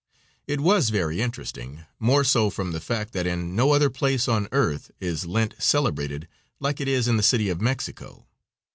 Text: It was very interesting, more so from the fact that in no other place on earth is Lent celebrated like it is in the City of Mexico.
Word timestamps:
It 0.47 0.61
was 0.61 0.89
very 0.89 1.21
interesting, 1.21 1.85
more 1.99 2.23
so 2.23 2.49
from 2.49 2.71
the 2.71 2.79
fact 2.79 3.13
that 3.13 3.27
in 3.27 3.55
no 3.55 3.71
other 3.71 3.91
place 3.91 4.27
on 4.27 4.47
earth 4.51 4.89
is 4.99 5.27
Lent 5.27 5.53
celebrated 5.59 6.27
like 6.59 6.81
it 6.81 6.87
is 6.87 7.07
in 7.07 7.17
the 7.17 7.21
City 7.21 7.49
of 7.49 7.61
Mexico. 7.61 8.25